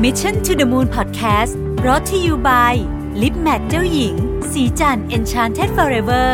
[0.00, 1.52] Mission to the Moon Podcast
[1.86, 2.74] รอ t ธออยู่ by
[3.22, 4.14] ลิปแมทเจ้าหญิง
[4.52, 6.28] สีจัน Enchanted Forever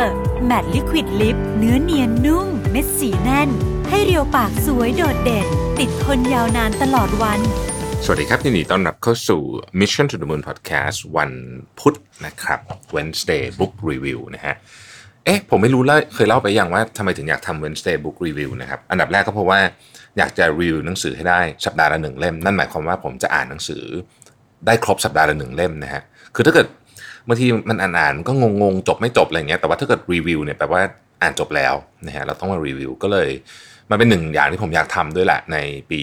[0.49, 3.49] Matte Liquid Lip เนื้อเนียนนุ่ม เม็ดสีแน่น
[3.89, 5.47] ให้เรียวปากสวยโดดเด่น
[5.79, 7.39] ติดทนยาวนานตลอดวัน
[8.03, 9.41] สวัสดีครับยินดีต้อนรับเข้าสู่
[9.79, 11.31] Mission to the Moon Podcast วัน
[11.79, 11.95] พุธ
[12.25, 12.59] นะครับ
[12.95, 14.55] Wednesday Book Review นะฮะ
[15.25, 19.59] เอ๊ะผมไม่รู้เลยเคยเล่าไปอยังว่าทำไมถึงอยากทำ Wednesday Book Review นะครับอันดับแรกก็เพราะว่า
[20.17, 23.83] อยากจะรีวิวหนังสือให้ได้สัปดาห์ละหนึ่งเล่ม นั่นหมายความว่าผมจะอ่านหนังสือ
[24.65, 26.03] ได้ครบสัปดาห์ละหนึ่งเล่มนะฮะ
[26.35, 26.67] คือถ้าเกิด
[27.27, 30.81] บางทีมันอ่านๆก็งงๆจบไม่จบอะไรเงี้ยแต่ว่าถ้าเกิดรีวิวเนี่ยแปลว่า
[31.21, 31.73] อ่านจบแล้ว
[32.07, 33.29] นะฮะเราต้องมารีวิวก็เลย
[33.89, 35.57] มันเป็นหนึ่งอย่างที่ผมอยากทำด้วยแหละใน
[35.91, 36.01] ปี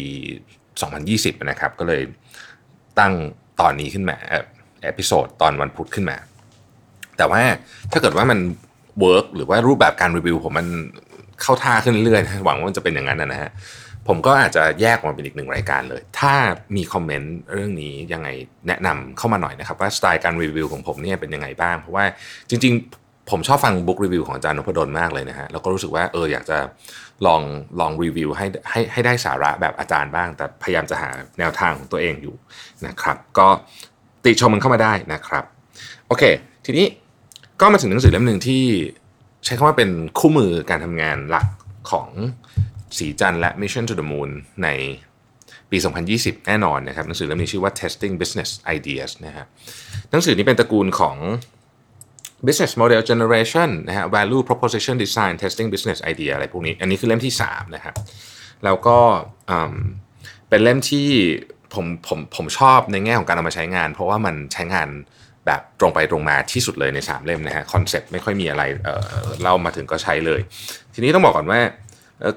[0.75, 2.03] 2020 นะครับ ก็เลย
[2.99, 3.13] ตั้ง
[3.61, 4.17] ตอนนี้ขึ้นมา
[4.83, 6.17] episode ตอนวันพุธขึ้นมา
[7.17, 7.43] แต่ว่า
[7.93, 8.39] ถ้าเกิดว่ามัน
[9.01, 10.67] work หรือว่ารูปแบบการรีวิวผมมัน
[11.43, 13.51] เข้าท่าขึ้นเรื่อยๆหวังว่ามันจะเป็นอย่างนั้นนะฮะ
[14.09, 16.35] ผมก็อาจจะแยกออกมาเป็นอีกหนึ่งรายการเลย ถ้า
[16.77, 18.29] มีคอมเมนต์เรื่องนี้ยังไง
[18.69, 22.05] แนะนำเข้ามาหน่อยนะครับว่าสไตล์การรีวิวของผมเนี่ยเป็นยังไงบ้าง เพราะว่า
[22.51, 26.59] จริง ๆ ผมชอบฟังบุ๊กรีวิวของอาจารย์นพดลมากเลยนะฮะแล้วก็รู้สึกว่าเอออยากจะ
[27.27, 27.43] ลอง
[27.81, 32.35] ลองรีวิวให้ให้ให้ได้สาระแบบอาจารย์บ้าง แต่พยายามจะหาแนวทางของตัวเองอยู่
[32.87, 33.49] นะครับ ก็
[34.25, 35.45] ติชมมันเข้ามาได้นะครับ
[36.09, 36.23] โอเค
[36.65, 36.87] ทีนี้
[37.61, 38.63] ก็มาถึงหนังสือเล่มหนึ่งที่
[39.45, 41.47] ใช้คำว่าเป็นคู่มือการทำงานหลัก
[41.91, 42.09] ของ
[42.99, 44.31] สีจันและ Mission to the Moon
[44.63, 44.69] ใน
[45.71, 45.79] ปี
[46.13, 49.47] 2020 แน่นอนนะครับหนังสือเล่มนี้ชื่อว่า Testing Business Ideas นะฮะ
[50.11, 51.17] หนังสือนี้เป็นตระกูลของ
[52.47, 57.95] business model generation นะฮะ value proposition design testing business idea อะไรพวกนี้ อันนี้คือเล่มที่ 3 นะครับ
[58.65, 58.99] แล้วก็
[60.49, 61.09] เป็นเล่มที่
[61.75, 64.89] ผมผมผมชอบในแง่ของการเอามาใช้งาน เพราะว่ามันใช้งาน
[65.47, 70.41] แบบตรงไปตรงมาที่สุดเลยใน 3 เล่มนะฮะคอนเซ็ปต์ไม่ค่อยมีอะไรเเล่ามาถึงก็ใช้เลย
[70.95, 71.61] ทีนี้ต้องบอกก่อนว่า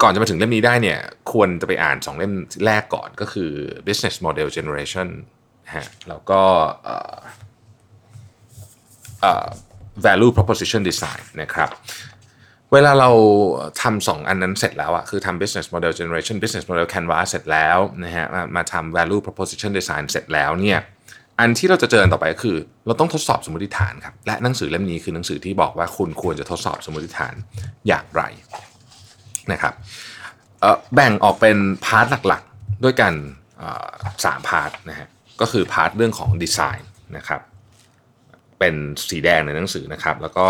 [0.01, 0.99] ก่อนจะมาถึงเล่มนี้ได้เนี่ย
[1.31, 2.33] ควรจะไปอ่าน 2 เล่ม
[2.65, 3.51] แรกก่อนก็คือ
[3.87, 5.07] business model generation
[5.75, 6.41] ฮะแล้วก็
[10.05, 11.69] value proposition design นะครับ
[12.73, 13.09] เวลาเรา
[13.81, 18.25] ทำสองอันนั้นเสร็จแล้วอะคือทำ business model generation business model canvas เสร็จแล้วนะฮะ
[18.55, 20.79] มาทำ value proposition design เสร็จแล้วเนี่ย
[21.39, 27.35] อันที่เราจะเจอต่อไปก็คือ เราต้องทดสอบสมมติฐานครับ และหนังสือเล่มนี้คือหนังสือที่บอกว่าคุณควรจะทดสอบสมมติฐาน
[27.87, 28.21] อย่างไร
[29.51, 29.73] นะครับ
[30.95, 33.13] แบ่งออกเป็น part หลักๆ ด้วยกัน
[34.25, 35.07] สาม part นะฮะ
[35.41, 37.41] ก็คือ part เรื่องของดีไซน์นะครับ
[38.59, 38.75] เป็น
[39.09, 40.47] สีแดงในหนังสือนะครับ แล้วก็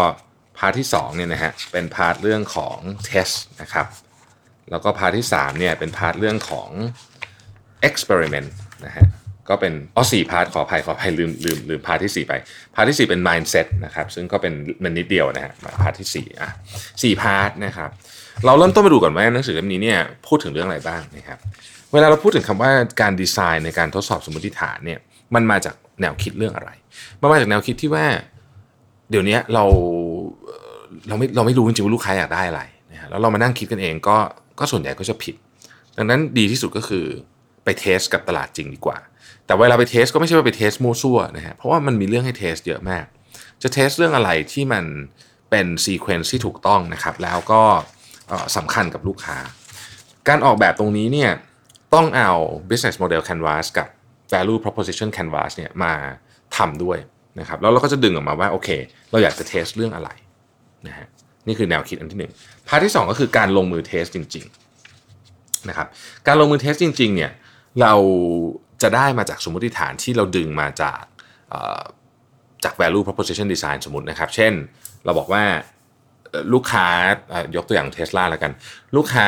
[0.58, 3.30] part ที่2เนี่ยนะฮะเป็น part เรื่องของtest
[3.62, 3.88] นะครับ
[4.72, 6.70] แล้วก็ part ที่3เนี่ยเป็น part เรื่องของ
[7.88, 8.50] experiment
[8.86, 9.08] นะฮะ
[9.50, 12.34] ก็เป็นอ๋อสี่ part ขออภัยขออภัยลืมลืมลืม part ที่ 4 ไป
[12.76, 16.50] part ที่ 4 เป็น mindset นะครับซึ่งก็เป็นมันนิดเดียวนะฮะ part ที่4อะ
[17.04, 17.90] สี่ part นะครับ
[18.46, 21.40] เราเริ่มต้นมาดูก่อนว่าหนังสือเล่มนี้เนี่ยพูดถึงเรื่องอะไรบ้างนะครับ
[21.94, 22.72] เวลาเราพูดถึงคำว่า
[23.02, 25.00] การดีไซน์ในการทดสอบสมมติฐานเนี่ย
[25.36, 26.70] มันมาจากแนวคิดเรื่องอะไร
[27.22, 28.06] มันมาจากแนวคิดที่ว่า
[29.12, 29.64] เดี๋ยวนี้เรา
[31.08, 32.62] เราไม่เราไม่รู้จริงๆว่าลูกค้าอยากได้อะไร
[32.92, 34.18] นะฮะแล้วเรามานั่งคิดกันเองก็
[34.60, 35.36] ก็ส่วนใหญ่ก็จะผิด
[35.98, 37.06] ดังนั้นดีที่สุดก็คือ
[37.64, 38.98] ไป test กับตลาดจริงดีกว่า
[39.46, 43.06] แต่เวลาไป test ก็ไม่ใช่ว่าไป test มั่วซั่วนะฮะเพราะว่ามันมีเรื่องให้ test เยอะมาก
[43.62, 44.86] จะ test เรื่องอะไรที่มัน
[45.50, 47.62] เป็น sequence ที่ถูกต้องนะครับแล้วก็
[48.58, 49.38] สำคัญกับลูกค้า
[50.28, 51.32] การออกแบบตรงนี้เนี่ย
[51.94, 52.32] ต้องเอา
[52.70, 53.88] business model canvas กับ
[54.34, 55.94] value proposition canvas เนี่ยมา
[56.58, 56.98] ทำด้วย
[57.40, 58.70] นะครับแล้วเราก็จะดึงออกมาว่าโอเค
[59.12, 60.10] เราอยากจะ test เรื่องอะไร
[60.88, 61.08] นะฮะ
[61.48, 62.32] นี่คือแนวคิดอันที่หนึ่ง
[62.68, 65.88] part ที่ 2 ก็คือการลงมือ test จริงๆนะครับ
[66.28, 67.32] การลงมือ test จริงๆเนี่ย
[67.82, 67.94] เรา
[68.82, 71.02] จะได้มาจากสมมติฐานที่เราดึงมาจาก
[72.64, 74.54] จาก value proposition design สมมตินะครับ เช่น
[75.06, 75.44] เราบอกว่า
[76.54, 76.88] ลูกค้า
[77.56, 78.52] ยกตัวอย่างเทสลาแล้วกัน
[78.96, 79.28] ลูกค้า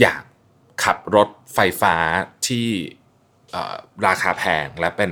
[0.00, 0.22] อยาก
[0.84, 1.94] ขับรถไฟฟ้า
[2.46, 2.66] ที่
[4.06, 5.10] ราคาแพงและเป็น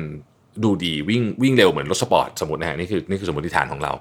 [0.63, 3.93] ดูดีวิ่งวิ่งเร็วเหมือนรถสปอร์ตสมมตินะฮะนี่คือนี่คือสมมติฐานของเรา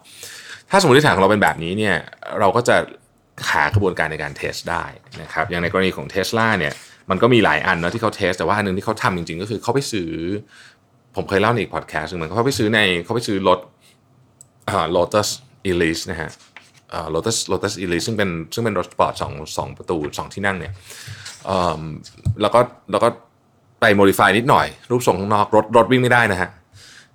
[0.70, 1.96] ถ้าสมมติฐานของเราเป็นแบบนี้เนี่ย
[2.40, 2.76] เราก็จะ
[3.52, 4.86] หากระบวนการในการ test ได้
[5.22, 6.74] นะครับอย่างในกรณีของเทสลาเนี่ย
[7.10, 10.10] มันก็มีหลายอันนะที่เขา test แต่ว่าอันนึงที่เขาทำจริง ๆ ก็คือเขาไปซื้อ
[11.16, 13.60] ผมเคยเล่าในอีกพอดแคสต์เหมือนเขาไปซื้อในเขาไปซื้อรถ
[14.70, 15.30] อ่า Lotus
[15.70, 16.30] Elise นะฮะ
[16.94, 20.74] อ่า Lotus Lotus Elise ซึ่งเป็นซึ่งเป็นรถสปอร์ตสองสองประตูสองที่นั่งเนี่ย
[22.42, 22.60] แล้วก็
[22.92, 23.10] แล้วก็
[23.82, 26.50] ไป modify นิดหน่อย รูปทรงข้างนอกรถรถวิ่งไม่ได้นะฮะ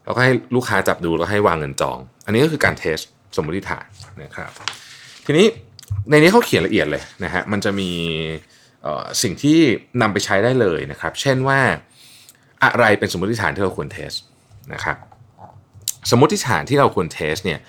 [0.05, 2.99] แล้วก็ให้ลูกค้าจับดูแล้วให้วางเงินจอง อันนี้ก็คือการ test
[3.37, 3.85] สมมติฐาน
[4.23, 4.51] นะครับ
[5.27, 5.47] ทีนี้
[6.11, 7.91] ในนี้เขาเขียนละเอียดเลยนะฮะมันจะมี
[9.23, 9.59] สิ่งที่
[10.01, 11.61] นำไปใช้ได้เลยนะครับ เช่นว่า
[12.65, 14.11] อะไรเป็นสมมติฐานที่เราควร test
[14.73, 14.97] นะครับ
[16.11, 17.61] สมมติฐานที่เราควรเทสเนี่ย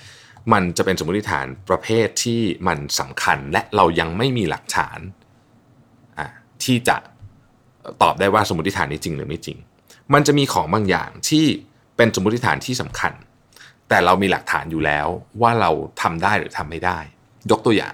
[0.53, 4.99] มันจะเป็นสมมติฐานประเภทที่มันสำคัญและเรายังไม่มีหลักฐาน
[6.63, 6.97] ที่จะ
[8.03, 9.57] ตอบได้ว่าสมมติฐานนี้จริงหรือไม่จริง
[10.13, 11.45] มันจะมีของบางอย่างที่
[11.97, 13.13] เป็นสมมติฐานที่สำคัญ
[13.89, 15.07] แต่เรามีหลักฐานอยู่แล้ว
[15.41, 15.71] ว่าเรา
[16.01, 16.99] ทำได้หรือทำไม่ได้
[17.51, 17.93] ยกตัวอย่าง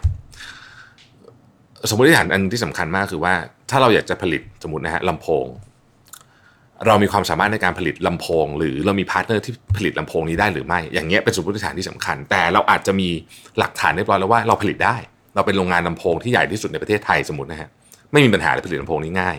[1.90, 3.34] สมมติฐานอันที่สำคัญมากคือว่า
[3.70, 5.46] ถ้าเราอยากจะผลิตสมมตินะฮะลำโพง
[6.88, 13.10] เรามีความสามารถในการผลิตลำโพง หรือเรามี partner ที่ผลิตลำโพงนี้ได้หรือไม่ อย่างเงี้ยเป็นสมมติฐานที่สำคัญ แต่เราอาจจะมี
[13.60, 14.96] หลักฐานเรียบร้อยแล้วว่าเราผลิตได้
[15.36, 17.70] เราเป็นโรงงานลำโพงที่ใหญ่ที่สุดในประเทศไทยสมมตินะฮะ
[18.12, 19.38] ไม่มีปัญหาเลยผลิตลำโพงนี้ง่าย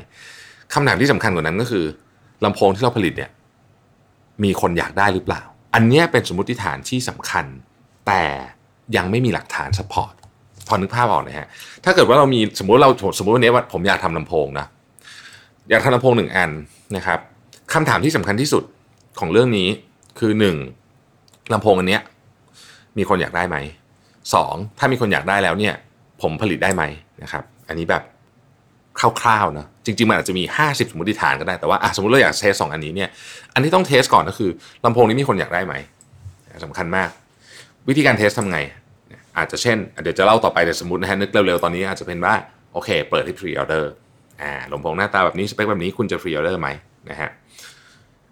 [0.75, 1.85] คำถามที่สำคัญกว่านั้นก็คือ
[2.45, 3.31] ลำโพงที่เราผลิตเนี่ย
[4.45, 5.43] มีคนอยากได้หรือเปล่า
[5.75, 7.45] อันนี้เป็นสมมติฐานที่สำคัญ
[8.07, 8.23] แต่
[8.97, 10.15] ยังไม่มีหลักฐาน support
[10.69, 11.49] พอนึกภาพออกนะฮะ
[11.85, 14.67] ถ้าเกิดว่าเรามีสมมติเราสมมติวันนี้ว่าผมอยากทำลำโพงนะ
[15.71, 16.51] อยากทำลำโพงหนึ่งอัน
[16.97, 17.19] นะครับ
[17.73, 18.65] คำถามที่สำคัญที่สุด
[19.21, 19.69] ของเรื่องนี้
[20.19, 20.57] คือหนึ่ง
[21.53, 22.03] ลำโพงอันเนี้ย
[22.99, 23.57] มีคนอยากได้ไหม
[24.35, 25.75] สองถ้ามีคนอยากได้แล้วเนี่ย
[26.23, 26.83] ผมผลิตได้ไหม
[27.23, 28.03] นะครับ อันนี้แบบ
[29.21, 33.09] คร่าวๆนะจริงๆมันอาจจะมี 50 สมมติฐานก็ได้แต่ว่าสมมติเราอยากเทสสองอันนี้เนี่ย
[33.55, 34.51] อันที่ต้องเทสก่อนก็คือ
[34.85, 35.75] ลำโพงนี้มีคนอยากได้ไหม
[36.65, 37.09] สำคัญมาก
[37.89, 38.59] วิธีการเทสทำไง
[39.37, 42.35] อาจจะเช่น เดี๋ยวจะเล่าต่อไปแต่สมมตินะฮะนึกเร็วๆ ตอนนี้อาจจะเป็นว่า
[42.73, 43.93] โอเค เปิดที่ pre-order
[44.43, 46.69] อ่าลำโพงหน้าตาแบบนี้สเปคแบบนี้คุณจะ pre-order ไหม
[47.11, 47.31] นะฮะ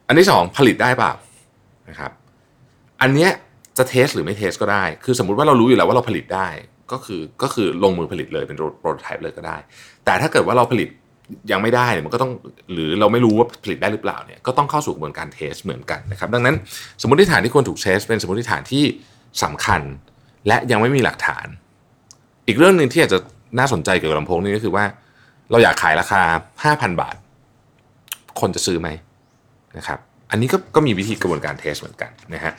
[0.06, 1.12] อันที่ 2 ผลิตได้เปล่า
[1.88, 2.10] นะครับ
[3.00, 3.30] อันเนี้ย
[3.78, 6.48] จะ test หรือไม่ test ก็ได้ คือสมมุติว่าเรารู้อยู่แล้วว่าเราผลิตได้
[6.92, 9.56] ก็คือก็คือลงมือผลิตเลยเป็น prototype เลยก็ได้
[10.04, 10.88] แต่ถ้าเกิดว่าเราผลิต
[11.52, 12.32] ยังไม่ได้เนี่ยมันก็ต้อง
[12.72, 16.56] หรือเราไม่รู้ว่าผลิตได้หรือเปล่าเนี่ยก็ต้องเข้าสู่กระบวนการ test เหมือนกันนะครับดังนั้น
[17.00, 18.84] สมมติฐานที่ควรถูก test เป็นสมมติฐานที่
[19.42, 19.80] สำคัญ
[20.48, 21.46] และยังไม่มีหลักฐาน
[22.46, 23.18] อีกเรื่องหนึ่งที่อาจจะ
[23.58, 24.84] น่าสนใจเกี่ยวกับลำโพงนี่ก็คือว่า
[25.50, 26.22] เราอยากขายราคา
[26.62, 27.16] 5,000 บาท
[28.40, 28.88] คนจะซื้อไหม
[29.76, 29.98] นะครับ
[30.30, 32.52] อันนี้ก็ก็มีวิธีกระบวนการ test เหมือนกันนะฮะ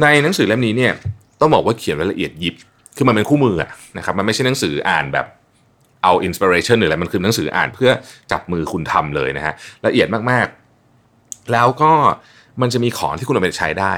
[0.00, 0.92] ในหนังสือเล่มนี้เนี่ย
[1.40, 2.54] ต้องบอกว่าเขียนรายละเอียดยิบ
[2.96, 3.56] คือมันเป็นคู่มือ
[3.96, 5.26] นะครับมันไม่ใช่หนังสืออ่านแบบ
[6.02, 7.90] เอา inspiration หรืออะไรมันคือหนังสืออ่านเพื่อ
[8.32, 9.54] จับมือคุณทำเลยนะฮะ
[9.86, 11.92] ละเอียดมากๆ แล้วก็
[12.60, 13.92] มันจะมีของที่คุณเอาไปใช้ได้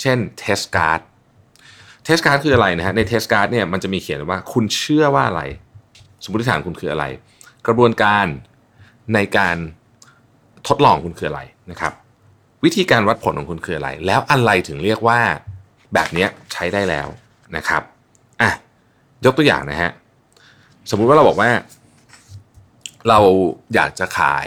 [0.00, 1.00] เช่น test card
[2.04, 5.42] test card คืออะไรนะฮะใน test card เนี่ยมันจะมีเขียนว่าคุณเชื่อว่าอะไร
[6.22, 7.04] สมมติฐานคุณคืออะไร
[7.66, 8.26] กระบวนการ
[9.14, 9.56] ในการ
[10.68, 11.40] ทดลองคุณคืออะไร
[11.70, 11.92] นะครับ
[12.64, 15.20] วิธีการวัดผลของคุณคืออะไร แล้วอะไรถึงเรียกว่า
[15.94, 17.08] แบบนี้ใช้ได้แล้ว
[17.56, 17.82] นะครับ
[18.42, 18.50] อะ
[19.24, 19.90] ยกตัวอย่างนะฮะ
[20.90, 21.50] สมมุติว่าเราบอกว่า
[23.08, 23.18] เรา
[23.74, 24.46] อยากจะขาย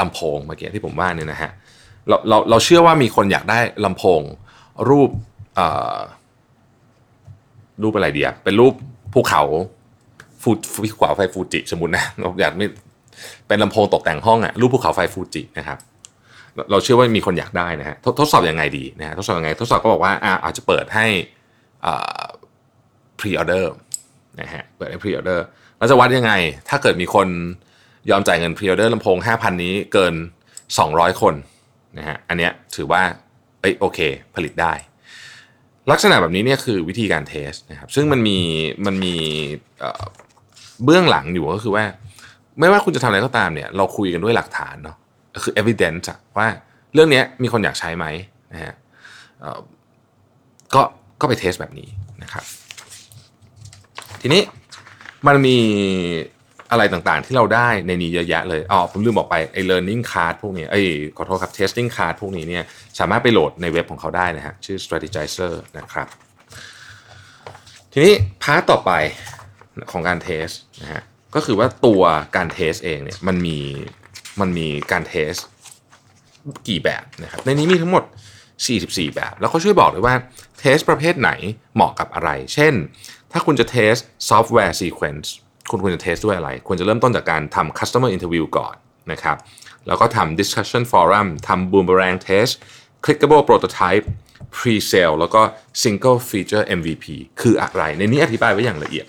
[0.00, 1.50] ลำโพงเมื่อกี้ที่ผมว่าเนี่ยนะฮะ
[2.08, 4.20] เราเราเราเชื่อว่ามีคนอยากได้ลำโพง
[4.88, 5.10] รูป
[7.82, 8.72] รูปอะไรเดียเป็นรูป
[9.12, 9.42] ภูเขา
[10.42, 12.66] ฟูภูเขาไฟฟูจิสมมตินะเราอยากไม่
[13.46, 15.78] เป็นลำโพงตกแต่งห้องอะรูปภูเขาไฟฟูจินะครับ
[16.70, 20.12] เราเชื่อว่ามีคนอยากได้นะฮะทดสอบยังไงดีนะฮะทดสอบยังไง ทดสอบก็บอกว่า
[20.44, 21.06] อาจจะเปิดให้
[23.18, 23.72] pre-order
[24.40, 25.44] นะฮะเปิดให้ pre-order
[25.78, 26.32] เราจะวัดยังไง
[26.68, 27.28] ถ้าเกิดมีคน
[28.10, 30.14] ยอมจ่ายเงิน pre-order ลำโพง 5,000 นี้เกิน
[30.68, 31.34] 200 คน
[31.98, 33.02] นะฮะอันเนี้ยถือว่า
[33.60, 33.98] เอ้ยโอเค
[34.34, 34.72] ผลิตได้
[35.90, 38.38] ลักษณะแบบนี้เนี่ยคือวิธีการ test นะครับซึ่งมันมี
[38.86, 39.14] มันมี
[40.84, 41.84] เบื้องหลังอยู่ก็คือว่า
[42.58, 44.96] ไม่ว่าคุณจะทำอะไรก็ตามเนี่ยเราคุยกันด้วยหลักฐานเนาะ
[45.44, 46.06] คือ evidence
[46.38, 46.48] ว่า
[46.94, 48.06] เรื่องนี้มีคนอยากใช้ไหม
[48.52, 48.74] นะฮะ
[50.74, 50.82] ก็
[51.20, 51.88] ก็ไป test แบบนี้
[52.22, 52.44] นะครับ
[54.20, 54.42] ทีนี้
[55.26, 55.56] มันมี
[56.70, 60.82] อะไรต่างๆ ที่เราได้ในนี้เยอะแยะเลยอ๋อผมลืมบอกไปไอ้ learning card พวกนี้ไอ้
[61.16, 62.64] ขอโทษครับ testing card พวกนี้เนี่ย
[62.98, 66.08] สามารถไปโหลดในเว็บของเขาได้นะฮะชื่อ Strategyzer นะครับ
[67.92, 68.92] ทีนี้ part ต่อไป
[69.90, 70.48] ของการ test
[70.82, 71.02] นะฮะ
[71.34, 72.02] ก็คือว่าตัว
[72.36, 73.58] การ test เองเนี่ยมันมี
[74.40, 75.32] มันมีการ test
[76.68, 78.04] กี่แบบนะครับในนี้มีทั้งหมด
[78.58, 80.14] 44 แบบ แล้วเขาช่วยบอกเลยว่า
[80.60, 81.30] test ประเภทไหน
[81.74, 82.74] เหมาะกับอะไร เช่น
[83.32, 83.94] ถ้าคุณจะ test
[84.28, 85.34] software sequence
[85.70, 88.74] คุณควรจะ test ด้วยอะไร ควรจะเริ่มต้นจากการทำ customer interview ก่อน
[89.12, 89.36] นะครับ
[89.86, 92.52] แล้วก็ทำ discussion forum ทำ boomerang test
[93.04, 94.04] clickable prototype
[94.56, 95.40] pre-sale แล้วก็
[95.82, 97.06] single feature MVP
[97.40, 99.06] คืออะไร ในนี้อธิบายไว้อย่างละเอียด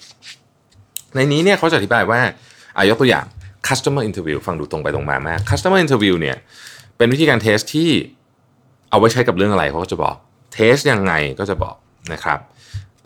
[1.16, 2.20] ในนี้เนี่ยเขาจะอธิบายว่า
[2.78, 3.26] อายกตัวอย่าง
[3.68, 6.38] customer interview ฟังดูตรงไปตรงมามาก customer interview เนี่ย
[6.98, 7.90] เป็นวิธีการ test ที่
[8.90, 10.16] เอาไว้ใช้กับเรื่องอะไรเขาก็จะบอก
[10.54, 11.76] test ยังไงก็จะบอก
[12.14, 12.40] นะครับ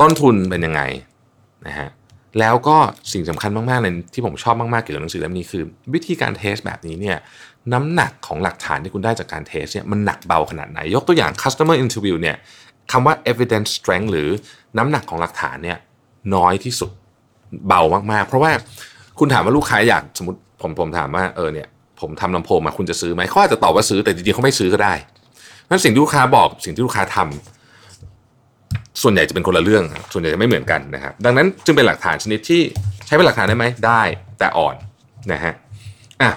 [0.01, 0.81] ต้นทุนเป็นยังไง
[1.67, 1.89] นะฮะ
[2.39, 2.77] แล้วก็
[3.13, 5.63] สิ่งสำคัญมากๆเลยที่ผมชอบมากๆเกี่ยวกับหนังสือเล่มนี้คือ
[5.93, 7.17] วิธีการ test แบบนี้เนี่ย
[7.73, 12.35] น้ำหนักของหลักฐานที่คุณได้จากการ test เนี่ยมันหนักเบาขนาดไหน ยกตัวอย่าง customer interview เนี่ย
[12.91, 14.27] คำว่า evidence strength หรือ
[14.77, 15.77] น้ำหนักของหลักฐานเนี่ย
[16.35, 16.91] น้อยที่สุด
[17.67, 18.51] เบามากๆ เพราะว่า
[19.19, 21.67] คุณถามว่าลูกค้าอยากสมมติผมผมถามว่าเออเนี่ย
[22.01, 24.93] ผมทำลำโพงมาคุณจะซื้อไหมเขาอาจจะตอบว่าซื้อแต่จริงๆเขาไม่ซื้อก็ได้
[25.63, 27.62] เพราะสิ่งที่ลูกค้าบอกสิ่งที่ลูกค้าทำ
[29.01, 29.83] ส่วนใหญ่จะเป็นคนละเรื่อง
[30.13, 32.61] ส่วนใหญ่จะไม่เหมือนกันนะครับ ดังนั้นจึงเป็นหลักฐานชนิดที่
[33.05, 34.01] ใช้เป็นหลักฐานได้ไหมได้
[34.39, 34.75] แต่อ่อน
[35.31, 35.53] นะฮะ
[36.21, 36.31] อะ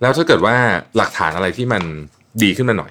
[0.00, 0.54] แล้วถ้าเกิดว่า
[0.96, 1.82] หลักฐานอะไรที่มัน
[2.42, 2.90] ดีขึ้นมาหน่อย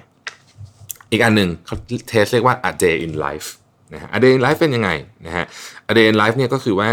[1.10, 1.76] อีกอันหนึ่งเขา
[2.08, 3.48] เทสเรียกว่า a day in life
[3.92, 4.90] นะฮะ a day in life เป็นยังไง
[5.26, 5.44] นะฮะ
[5.90, 6.90] a day in life เนี่ยก็คือว่า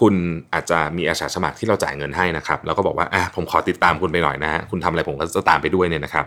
[0.00, 0.14] คุณ
[0.54, 6.26] อาจจะมีอาสาสมัครที่เราจ่ายเงินให้นะครับ แล้วก็บอกว่าอะผมขอติดตามคุณไปหน่อยนะฮะคุณทำอะไรผมก็จะตามไปด้วยเนี่ยนะครับ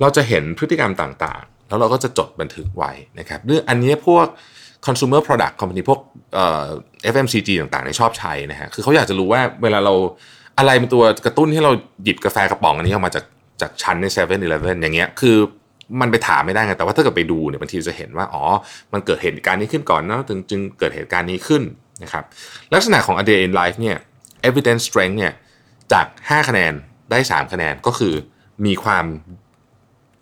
[0.00, 4.26] เราจะเห็นพฤติกรรมต่างๆ แล้วเราก็จะจดบันทึกไว้นะครับเรื่องอันนี้พวก
[4.86, 6.00] consumer product company พวก
[6.34, 6.64] เอ่อ
[7.12, 9.94] FMCG ต่างๆในชอบใช้นะฮะคือเขาอยากจะรู้ว่าเวลาเรา
[10.58, 11.72] อะไรเป็นตัวกระตุ้นให้เรา
[12.04, 13.24] หยิบกาแฟกระป๋องอันนี้ออกมาจาก
[13.60, 15.36] จากชั้นใน7 e เ e ่ e ออย่างเงี้ยคือ
[16.00, 18.44] มันไปถามไม่ได้ไงแต่ว่าถ้าเกิดไปดูเนี่ยบางทีจะเห็นว่าอ๋อ
[18.92, 21.62] มันเกิดเหตุการณ์นี้ขึ้นก่อนนะถึงจึงเกิดเหตุการณ์นี้ขึ้น
[22.02, 22.24] นะครับ
[22.74, 23.96] ลักษณะของ a day in life เนี่ย
[24.48, 25.32] evidence strength เนี่ย
[25.92, 26.72] จาก 5 คะแนน
[27.10, 28.14] ได้ 3 คะแนนก็คือ
[28.66, 29.04] มีความ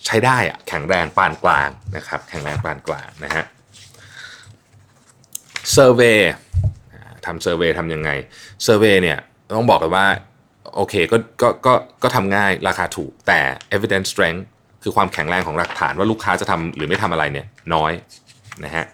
[0.07, 3.45] ใช้ได้อะแข็งแรงปานกลางนะครับแข็งแรงปานกลางนะฮะ
[5.73, 6.21] เซอร์เวย
[7.27, 8.11] ทำ survey ทำยังไง
[8.65, 9.19] survey เนี่ย
[9.57, 10.07] ต้องบอกเลยว่า
[10.77, 13.41] โอเคก็ก็ก็ก็ทำง่ายราคาถูกแต่
[13.77, 14.43] evidence strength
[14.83, 17.93] คือความแข็งแรงของหลักฐานว่าลูกค้าจะทำหรือไม่ทำอะไรเนี่ยน้อย
[18.65, 18.85] นะฮะ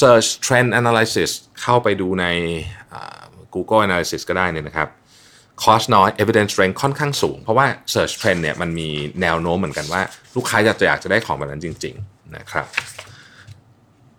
[0.00, 1.30] search trend analysis
[1.62, 2.26] เข้าไปดูใน
[3.54, 4.88] Google analysis ก็ได้เนี่ยนะครับ
[5.64, 8.88] cost น้อย evidence strength ค่อนข้างสูง เพราะว่า search trend เนี่ยมันมี
[9.22, 10.02] แนวโน้มเหมือนกันว่า
[10.36, 12.66] ลูกค้าอยากจะอยากจะได้ของแบบนั้นจริง ๆ นะครับ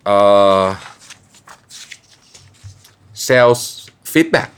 [0.05, 0.17] เอ่
[0.60, 0.62] อ
[3.27, 3.62] sales
[4.13, 4.50] feedback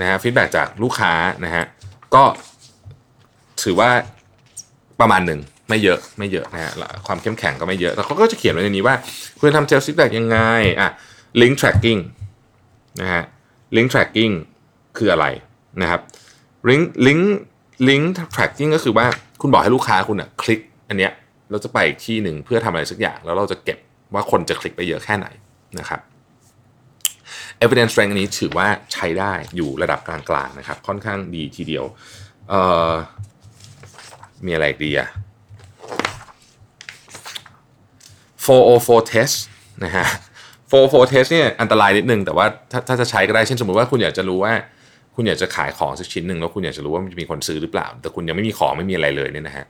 [0.00, 1.12] นะฮะ feedback จากลูกค้า
[1.44, 1.64] นะฮะ
[2.14, 2.24] ก็
[3.62, 3.90] ถือว่า
[5.00, 6.72] ประมาณหนึ่งไม่เยอะไม่เยอะนะฮะ
[7.06, 8.96] ความเข้มแข็งก็ไม่เยอะ แล้วเขาก็จะเขียนไว้ในนี้ว่า
[9.38, 10.38] คุณทำ sales feedback ยังไง
[10.80, 10.90] อะ
[11.40, 12.00] link tracking
[13.00, 13.22] นะฮะ
[13.76, 14.32] link tracking
[14.98, 15.26] คืออะไร
[15.82, 16.00] นะครับ
[16.68, 17.22] link link
[17.88, 18.04] link
[18.34, 19.06] tracking ก็คือว่า
[19.40, 21.12] คุณบอกให้ลูกค้าคุณอะคลิกอันเนี้ย
[21.50, 23.78] เราจะไปอีกที่หนึ่งเพื่อทำอะไรสักอย่าง แล้วเราจะเก็บ
[24.14, 25.26] ว่าคนจะคลิกไปเยอะแค่ไหน
[25.78, 26.00] นะครับ
[27.64, 31.84] evidence strength อันนี้ถือว่าใช้ได้อยู่ระดับกลางๆนะครับ ค่อนข้างดีทีเดียว
[32.50, 32.92] เอ่อ
[34.46, 35.08] มีอะไรอีกดีอะ
[38.44, 39.36] 404 test
[39.84, 40.06] นะฮะ
[40.60, 44.52] 404 test เนี่ยอันตรายนิดนึง แต่ว่าถ้าถ้าจะใช้ก็ได้ เช่นสมมติว่าคุณอยากจะรู้ว่า
[45.14, 49.66] คุณอยากจะขายของสักชิ้นหนึ่งแล้วคุณอยากจะรู้ว่ามันจะมีคนซื้อหรือเปล่า แต่คุณยังไม่มีของไม่มีอะไรเลยเนี่ยนะฮะ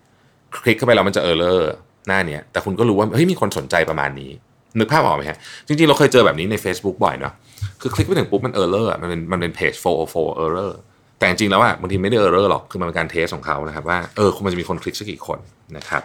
[0.59, 1.71] คลิกเข้าไปแล้วมันจะ error
[2.07, 4.31] หน้าเนี้ยแต่คุณก็รู้ว่าเฮ้ยมีคนสนใจประมาณนี้
[4.79, 7.33] นึกภาพออกไหมฮะจริงๆเราเคยเจอแบบนี้ใน Facebook บ่อยเนาะ
[7.81, 10.73] คือคลิกไปถึงปุ๊บมันเออร์เลอร์มันเป็นมันเป็นเพจ404 error
[11.19, 15.39] แต่จริงๆแล้วอะบางทีไม่ได้ error หรอกคือมันเป็นการ test ของเขานะครับว่าเออมันจะมีคนคลิกสักกี่คน
[15.77, 16.03] นะครับ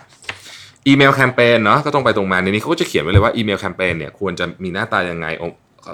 [0.88, 5.27] อีเมลแคมเปญเนาะก็ตรงไปตรงมาในนี้เขาก็จะเขียนไว้เลยว่าอีเมลแคมเปญเนี่ยควรจะมีหน้าตายังไง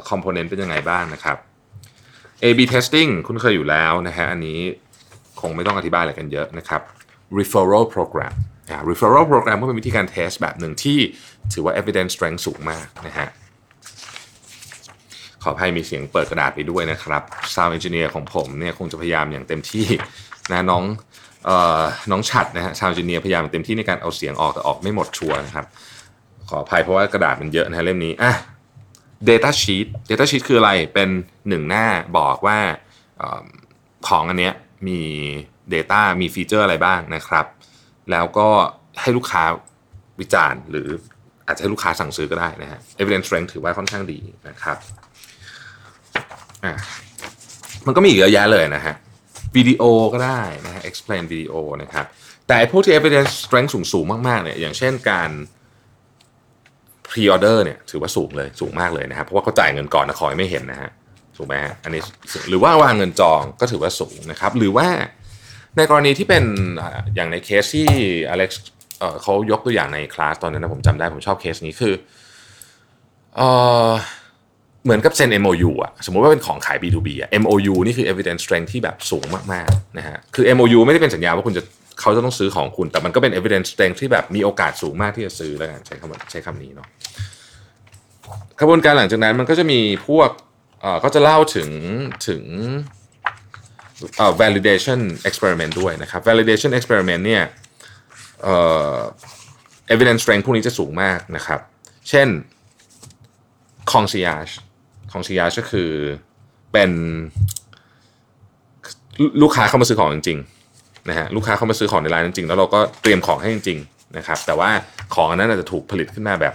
[0.09, 1.37] component เป็นยังไงบ้างนะครับ
[2.43, 4.59] A/B testing คุ้นเคยอยู่แล้วนะฮะอันนี้
[5.41, 6.81] คงไม่ต้องอธิบายอะไรกันเยอะนะครับ
[7.37, 8.33] referral program
[8.69, 10.99] อ่า referral program ก็เป็นวิธีการเทสแบบหนึ่งที่
[11.53, 13.27] ถือว่า evidence strength สูงมากนะฮะ
[15.43, 17.23] ขออภัยมีเสียงเปิดกระดาษไปด้วยนะครับ
[17.53, 19.85] sound engineer ของผมเนี่ยคงจะพยายามอย่างเต็มที่
[20.51, 20.83] นะน้อง
[22.11, 25.65] น้องฉัดนะฮะชาวจีเนียพยายามเต็มที่ในการเอาเสียงออกแต่ออกไม่หมดชัวร์นะครับ
[26.49, 28.33] ขออภัยเพราะว่ากระดาษมันเยอะนะเล่มนี้อะ
[29.29, 31.09] data sheet data sheet คืออะไรเป็น
[31.47, 32.59] หนึ่งหน้าบอกว่า
[34.07, 34.53] ของอันเนี้ย
[34.87, 35.01] มี
[35.73, 37.45] data มีฟีเจอร์อะไรบ้างนะครับ
[38.11, 38.49] แล้วก็
[39.01, 39.43] ให้ลูกค้า
[40.19, 40.89] วิจารณ์ หรือ
[41.47, 44.77] อาจจะให้ลูกค้าสั่งซื้อก็ได้นะฮะ evidence strength ถือว่าค่อนข้างดีนะครับ
[47.85, 48.95] มันก็มีอีกเยอะแยะเลยนะฮะ
[49.55, 52.05] วิดีโอก็ได้นะฮะ explain วิดีโอนะครับ
[52.47, 55.29] แต่พวกที่ evidence strength สูงสูงมากๆเนี่ยอย่างเช่นการ
[57.09, 60.91] pre order เนี่ยถือว่าสูงเลยสูงมากเลยนะครับเพราะว่าเขาจ่ายเงินก่อนนะขอให้ไม่เห็นนะฮะ
[61.37, 62.01] ถูกไหมฮะอันนี้
[62.49, 64.87] หรือว่าวางเงินจองก็ถือว่าสูงนะครับ หรือว่า
[65.77, 66.43] ในกรณีที่เป็น
[67.15, 67.87] อย่างในเคสที่
[68.29, 68.63] อเล็กซ์
[69.21, 71.93] เขายกตัวอย่างในคลาสตอนนั้นนะผมจำได้ผมชอบเคสนี้คือ
[73.35, 73.41] เอ
[73.89, 73.91] อ
[74.83, 81.63] เหมือนกับเซ็น MOU อะสมมุติว่าเป็นของขาย B2B อะ MOU นี่คือ evidence strength ที่แบบสูงมากๆนะฮะคือ MOU ไม่ได้เป็นสัญญาว่าคุณจะ
[81.99, 86.87] เขาจะต้องซื้อของคุณ แต่มันก็เป็น evidence strength ที่แบบมีโอกาสสูงมากที่จะซื้อแล้วกันใช้คำใช้คำนี้เนาะ
[88.59, 90.29] กระบวนการหลังจากนั้นมันก็จะมีพวก
[90.81, 91.69] เอ่อก็จะเล่าถึง
[92.27, 92.43] ถึง
[94.41, 94.99] validation
[95.29, 97.43] experiment ด้วยนะครับ validation experiment เนี่ย
[98.43, 98.55] เอ่
[98.95, 98.97] อ
[99.93, 101.59] evidence strength พวกนี้จะสูงมากนะครับ
[102.09, 102.27] เช่น
[103.93, 104.53] concierge
[105.13, 105.91] concierge ก็คือ
[106.71, 106.91] เป็น
[109.41, 110.54] ลูกค้าเข้ามาซื้อของจริงๆ
[111.09, 114.69] นะฮะลูกค้าเข้ามาซื้อของในร้านจริงๆแล้วเราก็เตรียมของให้จริงๆนะครับแต่ว่า
[115.15, 116.53] ของอันนั้นอาจจะถูกผลิตขึ้นมาแบบ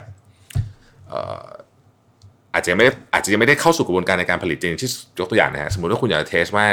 [2.54, 6.66] อาจจะไม่อาจจะยังไม่ได้เข้าสู่กระบวนการในการผลิตจริงที่ยกตัวอย่างนะฮะสมมติว่าคุณอยากจะเทสว่า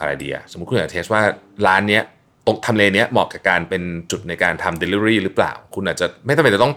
[0.00, 1.22] อะไรดีอะสมมติคุณอยากเทสว่า
[1.66, 2.02] ร้านเนี้ย
[2.46, 6.74] ตรงทำเลเนี้ยเหมาะกับการเป็นจุดในการทำ delivery หรือเปล่า คุณอาจจะไม่จำเป็นจะต้อง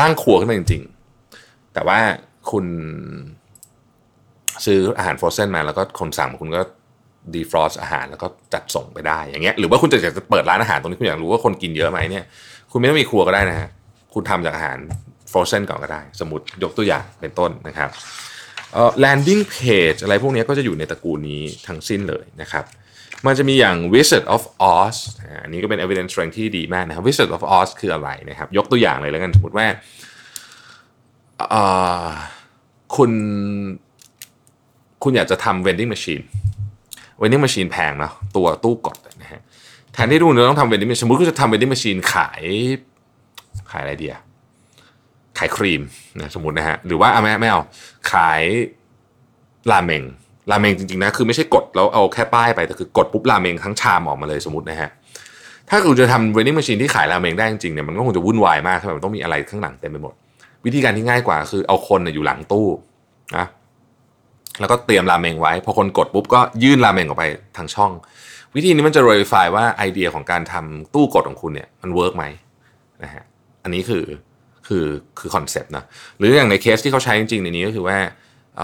[0.00, 0.82] ตั้งครัวขึ้นมาจริง
[1.26, 1.98] ๆ แต่ว่า
[2.50, 2.66] คุณ
[4.64, 6.60] ซื้ออาหารฟรอเซนมาแล้วก็คนสั่งคุณก็
[7.34, 12.24] ดีฟรอสอาหารแล้วก็จัดส่งไปได้อย่างเงี้ยหรือว่าคุณจะอยากจะเปิดร้านอาหารตรงนี้คุณอยากรู้ว่าคนกินเยอะไหมเนี่ย
[12.72, 13.68] คุณไม่ต้องมีครัวก็ได้นะฮะ
[14.14, 14.78] คุณทำจากอาหาร
[15.32, 17.90] ฟรอเซนก่อนก็ได้ สมมติยกตัวอย่างเป็นต้นนะครับ
[18.72, 22.64] เอ่อ landing page อะไรพวกนี้ก็จะอยู่ในตระกูลนี้ทั้งสิ้นเลยนะครับ
[23.26, 24.42] มันจะมีอย่าง Wizard of
[24.76, 29.66] Oz อ่าอันนี้ก็เป็น evidence strength ที่ดีมากนะครับ Wizard of Oz คืออะไรนะครับยกตัวอย่างเลยแล้วกันสมมติว่า
[31.50, 31.62] เอ่
[32.04, 32.08] อ
[32.96, 33.12] คุณ
[35.02, 36.24] คุณอยากจะทำ vending machine
[37.20, 39.40] vending machine แพงเนาะตัวตู้กดนะฮะ
[39.92, 42.42] แทนที่ทุกคนจะต้องทำ vending machine สมมติคุณจะทำ vending machine ขาย
[43.70, 44.16] ขายอะไรเดีย
[45.38, 45.82] ขายครีม
[46.20, 47.60] นะสมมตินะฮะหรือว่าเอาไม่ไม่เอา
[48.12, 48.42] ขาย
[49.70, 50.02] ราเมง
[50.50, 54.90] ราเมงจริงๆนะคือไม่ใช่กดแล้วเอาแค่ป้ายไปแต่คือกดปุ๊บราเมงทั้งชามออกมาเลยสมมตินะฮะ
[55.70, 60.14] ถ้าคุณจะทำ vending machine ที่ขายราเมงได้จริงๆเนี่ยมันก็คงจะวุ่นวายมากใช่ไหมมันต้องมีอะไรข้างหลังเต็มไปหมด
[60.64, 62.66] วิธีการที่ง่ายกว่าคือเอาคนอยู่หลังตู้
[63.36, 63.46] นะ
[64.60, 67.24] แล้วก็เตรียมราเมงไว้ พอคนกดปุ๊บก็ยื่นราเมงออกไป
[67.56, 67.92] ทางช่อง
[68.54, 72.24] วิธีนี้มันจะ verify ว่าไอเดียของการทำตู้กดของคุณเนี่ยมัน work ไหม
[73.02, 73.24] นะฮะ
[73.62, 74.04] อันนี้คือ
[74.66, 74.86] คือ
[75.18, 75.84] คือคอนเซปต์นะ
[76.18, 77.98] หรืออย่างในเคสที่เขาใช้จริงๆในนี้ก็คือว่า
[78.56, 78.60] เ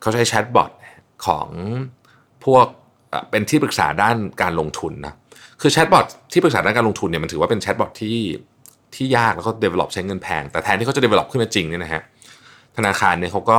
[0.00, 0.70] เขาใช้แชทบอท
[1.26, 1.48] ของ
[2.44, 2.66] พวก
[3.10, 5.14] เอ่อเป็นที่ปรึกษาด้านการลงทุนนะ
[5.60, 8.18] คือแชทบอทที่ปรึกษาด้านการลงทุนเนี่ยมันถือว่าเป็นแชทบอทที่
[8.94, 12.02] ที่ยากแล้วก็ develop ใช้เงินแพง แต่แทนที่เขาจะ develop ขึ้นมาจริงเนี่ยนะฮะ
[12.76, 13.58] ธนาคารเนี่ยเขาก็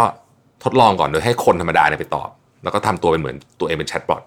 [0.64, 2.30] ทดลองก่อนโดยให้คนธรรมดาเนี่ยไปตอบ
[2.64, 4.24] แล้วก็ทำตัวเป็นเหมือนตัวเองเป็นแชทบอท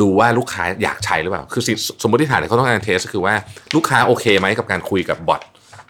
[0.00, 1.68] ดูว่าลูกค้าอยากใช้หรือเปล่า คือส
[2.02, 3.34] สมมติฐานที่เขาต้องการ test ก็คือว่า
[3.76, 5.42] ลูกค้าโอเคไหมกับการคุยกับบอท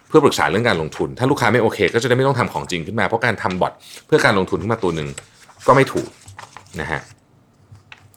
[0.08, 3.72] เพื่อปรึกษาเรื่องการลงทุน ถ้าลูกค้าไม่โอเค ก็จะได้ไม่ต้องทำของจริงขึ้นมาเพราะการทำบอท
[4.06, 5.08] เพื่อการลงทุนขึ้นมาตัวหนึ่ง
[5.66, 6.08] ก็ไม่ถูก
[6.80, 7.00] นะฮะ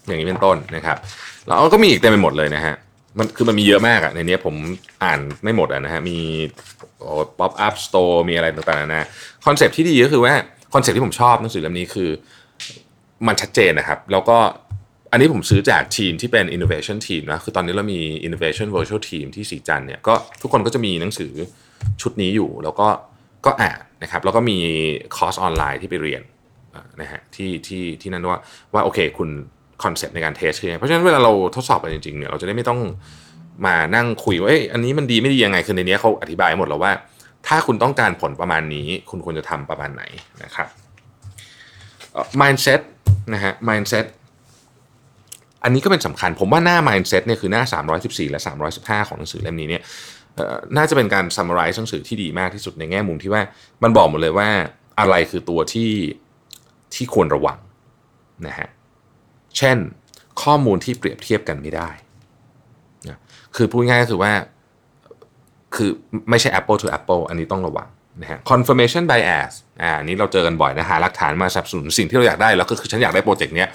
[0.06, 0.98] อย่างนี้เป็นต้นนะครับ
[1.48, 2.74] แล้วก็มีอีกเต็มไปหมดเลยนะฮะ
[3.18, 4.56] มันคือมันมีเยอะมากอะในนี้ผม
[5.04, 6.18] อ่านไม่หมดอะนะฮะมี
[7.40, 9.08] pop-up store มีอะไรต่างๆนะ
[9.46, 10.34] concept ที่ดีก็คือว่า
[10.74, 12.10] concept ที่ผมชอบหนังสือเล่มนี้คือ
[13.28, 14.38] มันชัดเจนนะครับ แล้วก็
[15.12, 21.32] อันนี้ผมซื้อจากทีมที่เป็น innovation team นะคือตอนนี้เรามี innovation virtual team ที่สีจันเนี่ยก็ทุกคนก็จะมีหนังสือ
[22.02, 22.88] ชุดนี้อยู่ แล้วก็
[23.46, 24.58] ก็อ่านนะครับแล้วก็มี
[25.16, 26.22] คอร์สออนไลน์ที่ไปเรียน
[27.02, 28.40] นะฮะที่ที่ที่นั่นว่า
[28.74, 29.30] ว่าโอเคคุณ
[29.84, 32.80] concept ในการ test คือไงเพราะฉะนั้นเวลาเราทดสอบกันจริงๆเนี่ยเราจะได้ไม่ต้อง
[33.66, 36.92] มานั่งคุยว่าเอ้ยอันนี้มันดีไม่ดียังไงคือในนี้เขาอธิบายหมดแล้วว่า
[37.48, 40.04] ถ้าคุณต้องการผลประมาณนี้ คุณควรจะทำประมาณไหน
[40.44, 40.68] นะครับ
[42.42, 42.82] mindset
[43.34, 44.06] นะฮะ mindset
[45.64, 47.64] อันนี้ก็เป็นสำคัญ ผมว่าหน้า mindset เนี่ยคือหน้า
[47.98, 48.42] 314 และ
[48.74, 49.84] 315 ของหนังสือเล่มนี้เนี่ย
[50.78, 53.42] น่าจะเป็นการ summarize หนังสือที่ดีมากที่สุดในแง่มุมที่ว่า
[53.84, 54.50] มันบอกหมดเลยว่า
[55.00, 55.92] อะไรคือตัวที่
[56.94, 57.58] ที่ควรระวัง
[58.48, 58.70] นะฮะ
[59.58, 59.78] เช่น
[60.44, 61.90] ข้อมูลที่เปรียบเทียบกันไม่ได้
[63.08, 63.20] นะ
[63.56, 64.34] คือพูดง่ายๆก็คือว่า
[65.76, 65.90] คือ
[66.30, 67.88] ไม่ใช่ Apple to Apple อันนี้ต้องระวัง
[68.22, 73.70] นะฮะ confirmation bias อ่าอันนี้เราเจอกันบ่อยนะหาหลักฐานมาสนับสนุนสิ่งที่เราอยากได้แล้วก็คือฉันอยากได้โปรเจกต์เนี้ย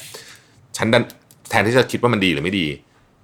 [0.77, 1.03] ฉันดัน
[1.51, 2.67] แทนที่จะคิดว่ามันดีหรือไม่ดี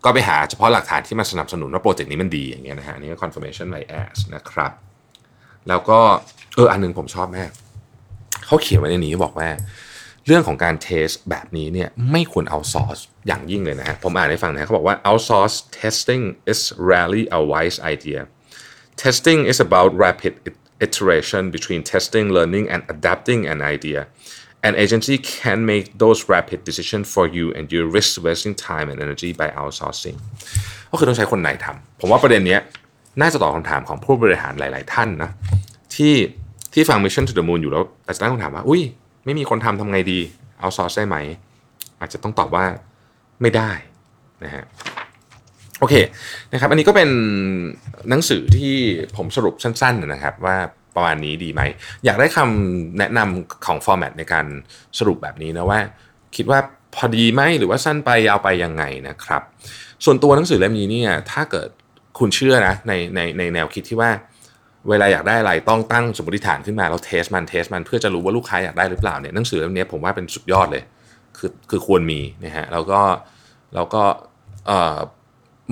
[0.04, 4.72] ก็ไปหาเฉพาะหลักฐานที่มาสนับสนุนว่า project นี้มันดีอย่างเงี้ยนะฮะอันนี้ก็ confirmation bias นะครับ
[5.68, 5.98] แล้วก็
[6.54, 7.50] เอออันหนึงผมชอบมาก
[8.46, 9.48] เขาเขียนไว้ในนี้บอกว่า
[10.26, 16.60] เรื่องของการ test แบบนี้เนี่ยไม่ควร outsource อย่างยิ่งเลยนะฮะผมอ่านให้ฟังนะฮะเขาบอกว่า outsource testing is
[16.90, 18.20] rarely a wise idea
[18.96, 20.34] testing is about rapid
[20.86, 24.00] iteration between testing learning and adapting an idea
[24.68, 28.98] an agency can make those rapid decisions for you and you risk wasting time and
[29.06, 30.16] energy by outsourcing
[30.90, 32.58] ก็คือต้องใช้คนไหนทำผมว่าประเด็นนี้
[33.20, 35.30] น่าจะตอบคำถามของผู้บริหารหลาย ๆ ท่านนะ
[35.94, 36.14] ที่
[36.72, 38.82] ที่ฟัง Mission to the Moon อยู่แล้วอาจจะตั้งคำถามว่า อุ้ย
[39.24, 40.20] ไม่มีคนทำทำไงดี
[40.60, 41.16] เอาซอร์สได้ไหม
[42.00, 42.64] อาจจะต้องตอบว่า
[43.40, 43.70] ไม่ได้
[44.44, 44.64] นะฮะ
[45.84, 45.94] อเค
[46.52, 47.10] นะครับอันนี้ก็เป็น
[48.10, 48.76] หนังสือที่
[49.16, 50.56] ผมสรุปสั้นๆนะครับว่า
[50.96, 51.62] ประมาณนี้ดีไหม
[52.04, 54.46] อยากได้คำแนะนำของฟอร์แมตในการ
[54.98, 55.80] สรุปแบบนี้นะว่า
[56.36, 56.58] คิดว่า
[56.94, 59.42] พอดีไหมหรือว่าสั้นไปยาวไปยังไงนะครับ
[60.04, 61.68] ส่วนตัวหนังสือเล่มนี้เนี่ยถ้าเกิด
[62.18, 64.10] คุณเชื่อนะในในในแนวคิดที่ว่า
[64.88, 70.82] เวลาอยากได้อะไรต้องตั้งสมมติฐานขึ้นมาแล้วเทสมันเทสมันเพื่อจะรู้ว่าลูกค้าอยากได้หรือเปล่าเนี่ยหนังสือเล่มนี้ผมว่าเป็นสุดยอดเลย
[71.38, 73.00] คือคือควรมีนะฮะแล้วก็
[73.74, 74.02] แล้วก็
[74.66, 74.96] เอ่อ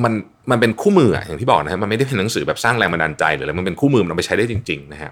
[0.04, 0.12] มัน
[0.50, 5.10] มันเป็นคู่มืออย่างที่บอกนะฮะมันไม่ได้เป็นหนังสือแบบสร้างแรงบันดาลใจหรืออะไรมันเป็นคู่มือมันเอาไปใช้ได้จริงๆนะฮะ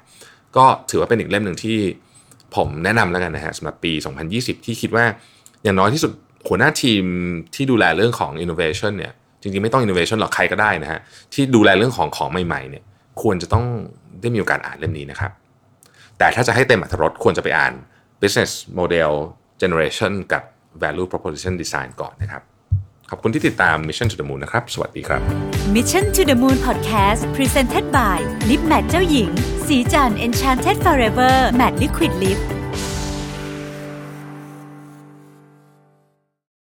[0.57, 1.77] ก็ถือว่าเป็นอีกเล่มหนึ่งที่
[2.57, 3.93] ผมแนะนำแล้วกันนะฮะสำหรับปี
[4.29, 5.05] 2020 ที่คิดว่า
[5.63, 6.13] อย่างน้อยที่สุด
[6.49, 7.03] หัวหน้าทีม
[7.55, 9.13] ที่ดูแลเรื่องของ innovation เนี่ย
[9.43, 11.01] จริงๆ ไม่ต้อง innovation หรอกใครก็ได้นะฮะ
[11.35, 12.85] ที่ดูแลเรื่องของของใหม่ๆเนี่ย
[13.23, 13.65] ควรจะต้อง
[14.21, 15.33] ได้มีโอกาสอ่านเล่มนี้นะครับ
[16.19, 17.73] แต่ถ้าจะให้เต็มอรรถรสควรจะไปอ่าน
[18.21, 19.13] business model
[19.63, 20.43] generation กับ
[20.83, 22.43] value proposition design ก่อนนะครับ
[23.11, 25.21] ขอบคุณที่ติดตาม Mission to the Moon นะครับ สวัสดีครับ
[25.75, 28.19] Mission to the Moon Podcast Presented by
[28.49, 29.31] Lip Matte เจ้าหญิง
[29.67, 32.39] สีจัน Enchanted Forever Matte Liquid Lip